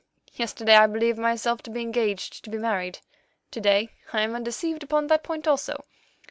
Yesterday 0.33 0.75
I 0.77 0.87
believed 0.87 1.19
myself 1.19 1.61
to 1.61 1.69
be 1.69 1.81
engaged 1.83 2.43
to 2.43 2.49
be 2.49 2.57
married; 2.57 2.97
to 3.51 3.61
day 3.61 3.89
I 4.11 4.21
am 4.21 4.33
undeceived 4.33 4.81
upon 4.81 5.05
that 5.05 5.21
point 5.21 5.47
also. 5.47 5.85